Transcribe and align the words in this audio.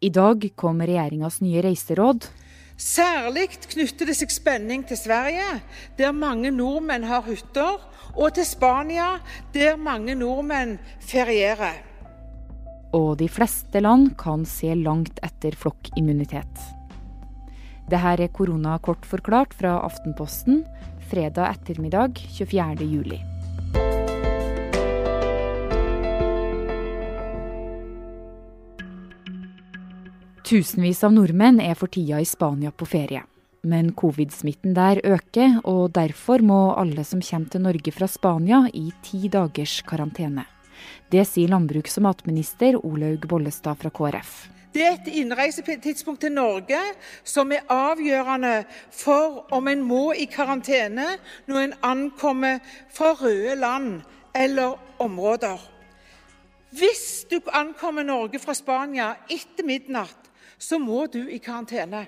I 0.00 0.08
dag 0.08 0.44
kom 0.56 0.78
regjeringas 0.80 1.42
nye 1.44 1.60
reiseråd. 1.60 2.24
Særlig 2.80 3.50
knytter 3.66 4.08
det 4.08 4.14
seg 4.16 4.30
spenning 4.32 4.86
til 4.88 4.96
Sverige, 4.96 5.58
der 5.98 6.14
mange 6.16 6.48
nordmenn 6.56 7.04
har 7.04 7.26
hytter, 7.26 7.76
og 8.16 8.32
til 8.38 8.46
Spania, 8.48 9.18
der 9.52 9.76
mange 9.76 10.14
nordmenn 10.16 10.78
ferierer. 11.04 11.82
Og 12.96 13.18
de 13.20 13.28
fleste 13.28 13.82
land 13.84 14.14
kan 14.18 14.46
se 14.48 14.72
langt 14.72 15.20
etter 15.26 15.52
flokkimmunitet. 15.52 16.64
Dette 17.90 18.14
er 18.24 18.32
koronakort 18.32 19.04
forklart 19.04 19.52
fra 19.52 19.82
Aftenposten 19.84 20.64
fredag 21.12 21.58
ettermiddag 21.58 22.24
24. 22.38 23.39
Tusenvis 30.50 31.04
av 31.06 31.12
nordmenn 31.14 31.60
er 31.62 31.76
for 31.78 31.86
tida 31.94 32.16
i 32.18 32.24
Spania 32.26 32.72
på 32.74 32.86
ferie. 32.90 33.20
Men 33.62 33.92
covid-smitten 33.94 34.72
der 34.74 34.98
øker, 35.06 35.60
og 35.62 35.92
derfor 35.94 36.42
må 36.42 36.72
alle 36.74 37.04
som 37.06 37.20
kommer 37.22 37.52
til 37.52 37.62
Norge 37.62 37.92
fra 37.94 38.08
Spania 38.10 38.64
i 38.74 38.88
ti 39.06 39.28
dagers 39.30 39.76
karantene. 39.86 40.42
Det 41.06 41.22
sier 41.28 41.52
landbruks- 41.52 42.00
og 42.00 42.08
matminister 42.08 42.80
Olaug 42.80 43.28
Bollestad 43.30 43.78
fra 43.78 43.92
KrF. 43.94 44.32
Det 44.74 44.82
er 44.82 44.96
et 44.96 45.10
innreisetidspunkt 45.20 46.24
til 46.24 46.34
Norge 46.34 46.80
som 47.22 47.52
er 47.54 47.70
avgjørende 47.70 48.64
for 48.90 49.44
om 49.54 49.70
en 49.70 49.84
må 49.86 50.08
i 50.18 50.26
karantene 50.26 51.12
når 51.46 51.60
en 51.60 51.76
ankommer 51.92 52.58
fra 52.90 53.12
røde 53.20 53.54
land 53.54 54.00
eller 54.34 54.74
områder. 54.98 55.62
Hvis 56.74 57.28
du 57.30 57.38
ankommer 57.54 58.02
Norge 58.02 58.42
fra 58.42 58.54
Spania 58.58 59.12
etter 59.30 59.66
midnatt, 59.66 60.26
så 60.60 60.78
må 60.78 61.06
du 61.10 61.22
i 61.24 61.40
karantene. 61.42 62.06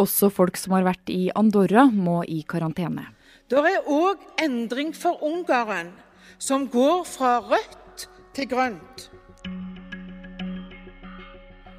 Også 0.00 0.30
folk 0.32 0.56
som 0.58 0.74
har 0.74 0.86
vært 0.88 1.10
i 1.12 1.28
Andorra, 1.36 1.86
må 1.86 2.22
i 2.26 2.40
karantene. 2.48 3.06
Det 3.46 3.60
er 3.60 3.84
òg 3.92 4.22
endring 4.42 4.94
for 4.96 5.20
Ungarn, 5.22 5.92
som 6.38 6.66
går 6.72 7.04
fra 7.06 7.36
rødt 7.44 8.08
til 8.34 8.48
grønt. 8.50 9.10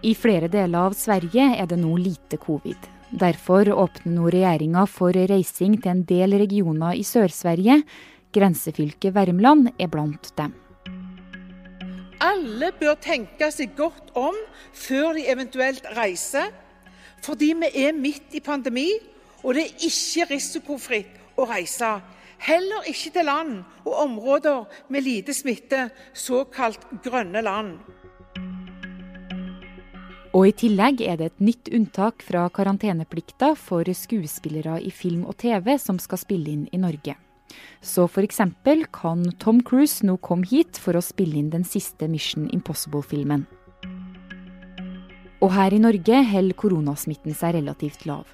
I 0.05 0.13
flere 0.13 0.47
deler 0.53 0.85
av 0.85 0.93
Sverige 0.93 1.47
er 1.57 1.65
det 1.65 1.79
nå 1.81 1.95
lite 1.97 2.37
covid. 2.37 2.91
Derfor 3.15 3.71
åpner 3.73 4.13
nå 4.13 4.29
regjeringa 4.29 4.83
for 4.91 5.15
reising 5.15 5.79
til 5.81 5.91
en 5.95 6.03
del 6.05 6.37
regioner 6.37 6.93
i 6.93 7.01
Sør-Sverige. 7.05 7.79
Grensefylket 8.35 9.15
Värmland 9.15 9.71
er 9.79 9.89
blant 9.89 10.29
dem. 10.37 10.53
Alle 12.23 12.71
bør 12.79 12.95
tenke 13.01 13.49
seg 13.51 13.75
godt 13.75 14.13
om 14.15 14.35
før 14.73 15.15
de 15.17 15.25
eventuelt 15.31 15.83
reiser, 15.97 16.51
fordi 17.25 17.51
vi 17.59 17.71
er 17.85 17.95
midt 17.97 18.35
i 18.37 18.43
pandemi, 18.43 18.89
og 19.43 19.55
det 19.55 19.65
er 19.65 19.87
ikke 19.89 20.29
risikofritt 20.31 21.39
å 21.39 21.47
reise. 21.49 21.97
Heller 22.45 22.87
ikke 22.89 23.11
til 23.15 23.27
land 23.27 23.53
og 23.85 23.93
områder 24.05 24.65
med 24.91 25.05
lite 25.05 25.33
smitte, 25.33 25.89
såkalt 26.13 26.83
grønne 27.03 27.41
land. 27.43 27.77
Og 30.35 30.49
i 30.49 30.55
tillegg 30.55 30.99
er 30.99 31.19
det 31.19 31.29
et 31.31 31.43
nytt 31.47 31.69
unntak 31.71 32.23
fra 32.27 32.47
karanteneplikta 32.51 33.53
for 33.55 33.87
skuespillere 33.87 34.81
i 34.83 34.91
film 34.91 35.23
og 35.29 35.37
TV 35.39 35.77
som 35.79 35.99
skal 36.01 36.19
spille 36.19 36.51
inn 36.51 36.65
i 36.75 36.81
Norge. 36.81 37.15
Så 37.81 38.07
f.eks. 38.09 38.41
kan 38.91 39.25
Tom 39.39 39.61
Cruise 39.63 40.05
nå 40.05 40.17
komme 40.17 40.47
hit 40.49 40.79
for 40.81 40.97
å 40.97 41.03
spille 41.05 41.37
inn 41.39 41.51
den 41.53 41.65
siste 41.67 42.09
Mission 42.09 42.49
Impossible-filmen. 42.53 43.45
Og 45.43 45.51
her 45.53 45.75
i 45.75 45.81
Norge 45.81 46.23
holder 46.31 46.57
koronasmitten 46.57 47.35
seg 47.37 47.59
relativt 47.59 48.07
lav. 48.09 48.25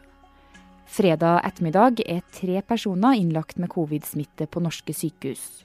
Fredag 0.92 1.42
ettermiddag 1.48 2.02
er 2.04 2.24
tre 2.36 2.62
personer 2.68 3.16
innlagt 3.20 3.60
med 3.60 3.72
covid-smitte 3.72 4.48
på 4.52 4.64
norske 4.64 4.96
sykehus. 4.96 5.64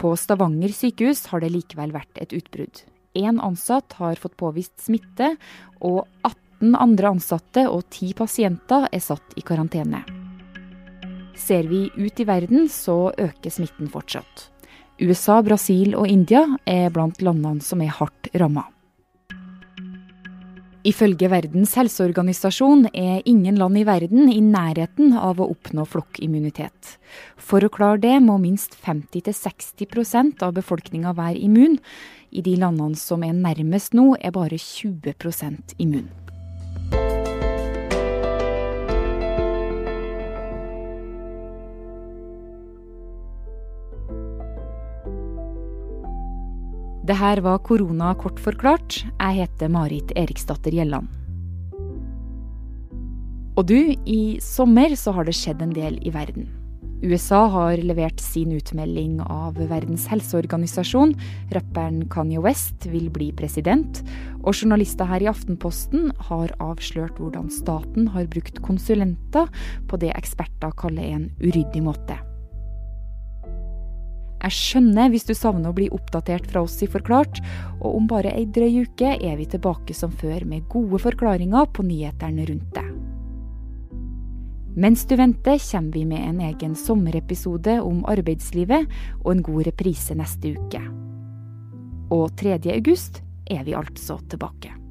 På 0.00 0.14
Stavanger 0.16 0.72
sykehus 0.76 1.26
har 1.32 1.44
det 1.44 1.52
likevel 1.52 1.92
vært 1.92 2.20
et 2.20 2.32
utbrudd. 2.36 2.82
Én 3.16 3.40
ansatt 3.40 3.96
har 4.00 4.20
fått 4.20 4.36
påvist 4.40 4.76
smitte, 4.84 5.34
og 5.80 6.04
18 6.24 6.76
andre 6.76 7.14
ansatte 7.16 7.66
og 7.68 7.84
10 7.88 8.16
pasienter 8.16 8.88
er 8.92 9.04
satt 9.04 9.36
i 9.36 9.44
karantene. 9.44 10.04
Ser 11.36 11.68
vi 11.68 11.90
ut 11.96 12.20
i 12.20 12.24
verden, 12.26 12.68
så 12.68 13.12
øker 13.12 13.52
smitten 13.52 13.90
fortsatt. 13.92 14.48
USA, 15.00 15.42
Brasil 15.44 15.92
og 15.94 16.08
India 16.08 16.46
er 16.64 16.88
blant 16.90 17.20
landene 17.20 17.60
som 17.60 17.82
er 17.84 17.92
hardt 17.92 18.30
ramma. 18.40 18.64
Ifølge 20.86 21.26
Verdens 21.26 21.72
helseorganisasjon 21.74 22.86
er 22.94 23.24
ingen 23.26 23.56
land 23.58 23.76
i 23.80 23.82
verden 23.84 24.28
i 24.30 24.38
nærheten 24.38 25.16
av 25.18 25.40
å 25.42 25.48
oppnå 25.50 25.82
flokkimmunitet. 25.90 26.92
For 27.36 27.64
å 27.66 27.70
klare 27.74 27.98
det 28.04 28.14
må 28.22 28.36
minst 28.38 28.78
50-60% 28.86 30.44
av 30.46 30.54
befolkninga 30.56 31.16
være 31.18 31.42
immun. 31.42 31.74
I 32.30 32.44
de 32.46 32.54
landene 32.62 32.94
som 33.00 33.26
er 33.26 33.34
nærmest 33.34 33.98
nå, 33.98 34.12
er 34.20 34.30
bare 34.36 34.60
20% 34.62 35.74
immun. 35.82 36.06
Det 47.06 47.14
her 47.14 47.38
var 47.38 47.60
korona 47.62 48.08
kort 48.18 48.40
forklart. 48.42 48.96
Jeg 49.20 49.36
heter 49.36 49.70
Marit 49.70 50.10
Eriksdatter 50.18 50.74
Gjelland. 50.74 51.06
Og 53.54 53.62
du, 53.70 53.94
i 53.94 54.40
sommer 54.42 54.96
så 54.98 55.14
har 55.14 55.28
det 55.28 55.36
skjedd 55.38 55.62
en 55.62 55.76
del 55.76 56.00
i 56.02 56.10
verden. 56.10 56.48
USA 57.06 57.44
har 57.52 57.78
levert 57.78 58.18
sin 58.24 58.56
utmelding 58.56 59.20
av 59.22 59.54
Verdens 59.70 60.08
helseorganisasjon. 60.10 61.14
Rapperen 61.54 62.02
Kanye 62.10 62.42
West 62.42 62.88
vil 62.90 63.06
bli 63.14 63.30
president. 63.38 64.02
Og 64.42 64.56
journalister 64.56 65.06
her 65.06 65.22
i 65.22 65.30
Aftenposten 65.30 66.10
har 66.26 66.50
avslørt 66.58 67.20
hvordan 67.22 67.52
staten 67.54 68.10
har 68.16 68.26
brukt 68.34 68.58
konsulenter 68.66 69.46
på 69.86 70.02
det 70.02 70.10
eksperter 70.18 70.74
kaller 70.74 71.06
en 71.06 71.28
uryddig 71.38 71.86
måte. 71.86 72.18
Jeg 74.46 74.54
skjønner 74.54 75.10
hvis 75.10 75.24
du 75.26 75.32
savner 75.34 75.72
å 75.72 75.74
bli 75.74 75.88
oppdatert 75.90 76.44
fra 76.46 76.60
oss 76.62 76.76
i 76.84 76.86
Forklart, 76.86 77.40
og 77.80 77.96
om 77.98 78.04
bare 78.06 78.30
ei 78.30 78.44
drøy 78.46 78.84
uke 78.86 79.16
er 79.16 79.34
vi 79.40 79.48
tilbake 79.50 79.96
som 79.96 80.12
før 80.14 80.46
med 80.46 80.68
gode 80.70 81.00
forklaringer 81.02 81.66
på 81.74 81.82
nyhetene 81.82 82.46
rundt 82.46 82.70
deg. 82.76 82.92
Mens 84.76 85.02
du 85.08 85.16
venter, 85.18 85.58
kommer 85.58 85.98
vi 85.98 86.04
med 86.06 86.22
en 86.28 86.40
egen 86.46 86.78
sommerepisode 86.78 87.80
om 87.82 88.04
arbeidslivet 88.06 88.86
og 89.24 89.30
en 89.32 89.42
god 89.42 89.66
reprise 89.72 90.14
neste 90.14 90.54
uke. 90.54 90.82
Og 92.14 92.28
3. 92.38 92.60
august 92.76 93.24
er 93.50 93.66
vi 93.66 93.74
altså 93.74 94.20
tilbake. 94.30 94.85